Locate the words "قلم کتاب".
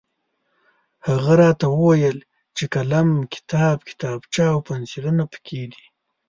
2.73-3.77